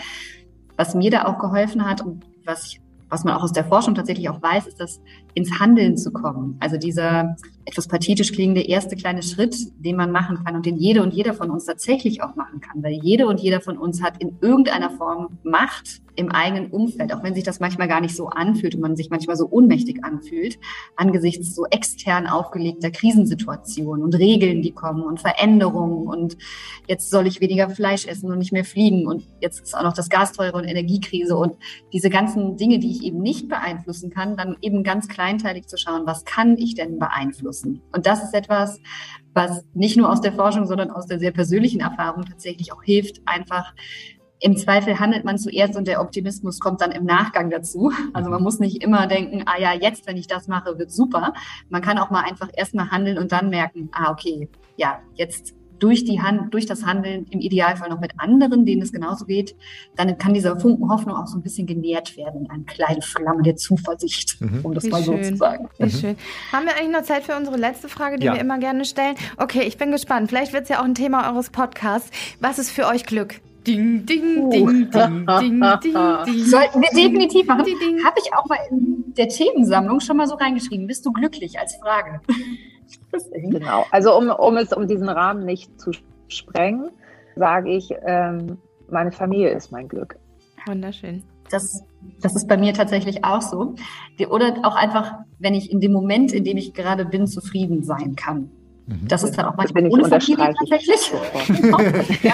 [0.78, 2.82] was mir da auch geholfen hat und was ich
[3.12, 5.02] was man auch aus der Forschung tatsächlich auch weiß, ist, dass
[5.34, 6.58] ins Handeln zu kommen.
[6.60, 11.04] Also dieser etwas pathetisch klingende erste kleine Schritt, den man machen kann und den jede
[11.04, 12.84] und jeder von uns tatsächlich auch machen kann.
[12.84, 17.24] Weil jede und jeder von uns hat in irgendeiner Form Macht im eigenen Umfeld, auch
[17.24, 20.60] wenn sich das manchmal gar nicht so anfühlt und man sich manchmal so ohnmächtig anfühlt,
[20.96, 26.38] angesichts so extern aufgelegter Krisensituationen und Regeln, die kommen und Veränderungen und
[26.88, 29.94] jetzt soll ich weniger Fleisch essen und nicht mehr fliegen und jetzt ist auch noch
[29.94, 31.56] das Gas teurer und Energiekrise und
[31.94, 36.08] diese ganzen Dinge, die ich eben nicht beeinflussen kann, dann eben ganz kleinteilig zu schauen,
[36.08, 37.82] was kann ich denn beeinflussen?
[37.92, 38.80] Und das ist etwas,
[39.34, 43.22] was nicht nur aus der Forschung, sondern aus der sehr persönlichen Erfahrung tatsächlich auch hilft,
[43.26, 43.74] einfach
[44.40, 47.92] im Zweifel handelt man zuerst und der Optimismus kommt dann im Nachgang dazu.
[48.14, 51.34] Also man muss nicht immer denken, ah ja, jetzt, wenn ich das mache, wird super.
[51.70, 56.06] Man kann auch mal einfach erstmal handeln und dann merken, ah, okay, ja, jetzt durch
[56.06, 59.56] die Hand, durch das Handeln im Idealfall noch mit anderen, denen es genauso geht,
[59.96, 63.42] dann kann dieser Funken Hoffnung auch so ein bisschen genährt werden in eine kleine Flamme
[63.42, 64.60] der Zuversicht, mhm.
[64.64, 65.24] um das Wie mal schön.
[65.24, 65.70] so zu sagen.
[65.80, 66.16] Wie schön.
[66.52, 68.34] Haben wir eigentlich noch Zeit für unsere letzte Frage, die Ja.
[68.34, 69.16] wir immer gerne stellen?
[69.38, 70.30] Okay, ich bin gespannt.
[70.30, 72.12] Vielleicht wird es ja auch ein Thema eures Podcasts.
[72.40, 73.42] Was ist für euch Glück?
[73.66, 75.94] Ding, ding, ding, ding, ding, ding, ding.
[76.46, 77.66] Sollten wir definitiv machen.
[78.06, 80.88] Habe ich auch mal in der Themensammlung schon mal so reingeschrieben.
[80.88, 82.22] Bist du glücklich als Frage?
[83.34, 83.86] Genau.
[83.92, 85.92] Also um, um es um diesen Rahmen nicht zu
[86.28, 86.90] sprengen,
[87.36, 88.58] sage ich, ähm,
[88.90, 90.18] meine Familie ist mein Glück.
[90.66, 91.24] Wunderschön.
[91.50, 91.84] Das,
[92.22, 93.76] das ist bei mir tatsächlich auch so.
[94.30, 98.16] Oder auch einfach, wenn ich in dem Moment, in dem ich gerade bin, zufrieden sein
[98.16, 98.52] kann.
[99.08, 101.12] Das ist dann auch manchmal bin ich, ohne Familie tatsächlich.
[102.24, 102.34] Ja.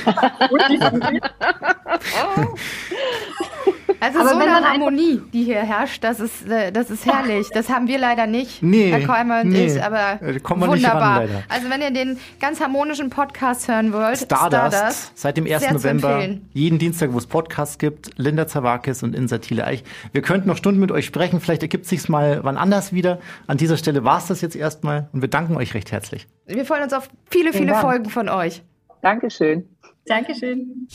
[3.99, 7.47] Also Aber so eine Harmonie, die hier herrscht, das ist, äh, das ist herrlich.
[7.53, 9.65] Das haben wir leider nicht, Nee, Herr Kolmer und nee.
[9.65, 11.01] ich, aber nicht wunderbar.
[11.01, 11.43] ran, leider.
[11.49, 15.59] Also wenn ihr den ganz harmonischen Podcast hören wollt, Stardust, seit dem 1.
[15.59, 19.83] sehr zu November, jeden Dienstag, wo es Podcasts gibt, Linda Zawakis und Insa Thiele Eich.
[20.11, 23.19] Wir könnten noch Stunden mit euch sprechen, vielleicht ergibt sich's mal wann anders wieder.
[23.47, 26.27] An dieser Stelle war's das jetzt erstmal und wir danken euch recht herzlich.
[26.45, 27.81] Wir freuen uns auf viele, viele Dank.
[27.81, 28.61] Folgen von euch.
[29.01, 29.67] Dankeschön.
[30.05, 30.87] Dankeschön.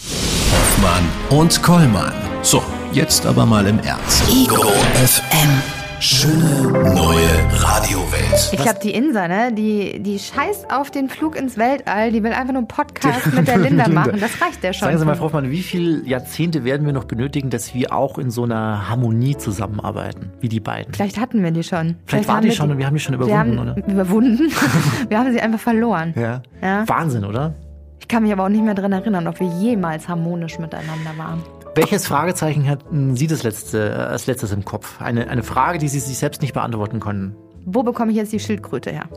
[0.52, 2.12] Hoffmann und Kollmann.
[2.42, 2.62] So,
[2.94, 4.22] jetzt aber mal im Ernst.
[4.28, 4.62] Ego
[5.05, 5.83] FM.
[5.98, 8.50] Schöne neue Radiowelt.
[8.50, 12.11] Ich glaube, die Insa, ne, die, die scheißt auf den Flug ins Weltall.
[12.11, 14.18] Die will einfach nur einen Podcast mit der Linda machen.
[14.20, 14.87] Das reicht ja schon.
[14.88, 18.18] Sagen Sie mal, Frau Hoffmann, wie viele Jahrzehnte werden wir noch benötigen, dass wir auch
[18.18, 20.92] in so einer Harmonie zusammenarbeiten, wie die beiden?
[20.92, 21.96] Vielleicht hatten wir die schon.
[22.07, 23.87] Vielleicht war haben die wir schon und wir haben die schon wir überwunden, haben oder?
[23.87, 24.52] Überwunden.
[25.09, 26.14] wir haben sie einfach verloren.
[26.16, 26.42] Ja.
[26.61, 26.88] Ja.
[26.88, 27.55] Wahnsinn, oder?
[28.00, 31.42] Ich kann mich aber auch nicht mehr dran erinnern, ob wir jemals harmonisch miteinander waren.
[31.74, 35.00] Welches Fragezeichen hatten Sie das letzte, äh, als letztes im Kopf?
[35.00, 37.35] Eine, eine Frage, die Sie sich selbst nicht beantworten konnten.
[37.64, 39.08] Wo bekomme ich jetzt die Schildkröte her?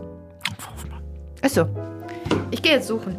[0.57, 1.01] Frau Hoffmann.
[1.41, 1.67] Ist so.
[2.51, 3.17] Ich gehe jetzt suchen.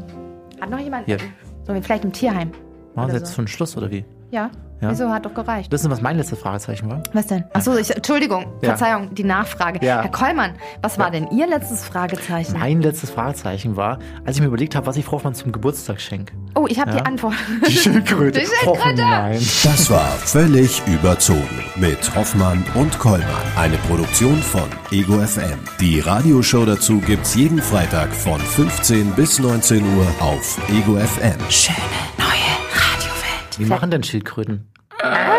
[0.58, 1.06] Hat noch jemand?
[1.06, 1.18] Ja.
[1.66, 2.50] Wir vielleicht im Tierheim?
[2.94, 3.34] Machen Sie jetzt so.
[3.34, 4.04] schon Schluss, oder wie?
[4.30, 4.50] Ja.
[4.82, 4.90] Ja.
[4.90, 5.08] Wieso?
[5.08, 5.72] Hat doch gereicht.
[5.72, 7.02] Wissen Sie, was mein letztes Fragezeichen war?
[7.14, 7.44] Was denn?
[7.54, 8.68] Achso, ich, Entschuldigung, Ja.
[8.76, 9.78] Verzeihung, die Nachfrage.
[9.82, 10.02] Ja.
[10.02, 12.58] Herr Kollmann, was war denn Ihr letztes Fragezeichen?
[12.58, 15.98] Mein letztes Fragezeichen war, als ich mir überlegt habe, was ich Frau Hoffmann zum Geburtstag
[15.98, 16.34] schenke.
[16.54, 16.98] Oh, ich habe Ja.
[16.98, 17.32] die Antwort.
[17.66, 18.40] Die Schildkröte.
[18.40, 19.00] Die Schildkröte.
[19.02, 19.38] Oh nein.
[19.64, 23.26] Das war völlig überzogen mit Hoffmann und Kollmann.
[23.56, 25.58] Eine Produktion von Ego FM.
[25.80, 31.38] Die Radioshow dazu gibt's jeden Freitag von 15 bis 19 Uhr auf Ego FM.
[31.48, 31.78] Schöne
[32.18, 32.26] neue
[33.58, 34.68] Wie machen denn Schildkröten?
[35.02, 35.35] Ah.